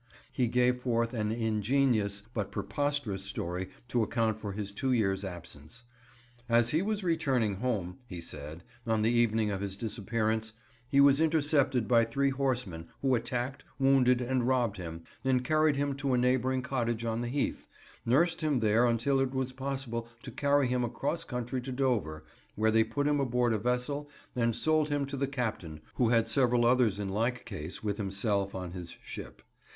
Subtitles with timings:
[0.31, 5.83] He gave forth an ingenious but preposterous story to account for his two years' absence.
[6.49, 10.53] As he was returning home, he said, on the evening of his disappearance,
[10.89, 15.93] he was intercepted by three horsemen who attacked, wounded and robbed him, and carrying him
[15.97, 17.67] to a neighbouring cottage on the heath,
[18.03, 22.23] nursed him there until it was possible to carry him across country to Dover,
[22.55, 26.27] where they put him aboard a vessel and sold him to the captain, who had
[26.27, 29.43] several others in like case with himself on his ship.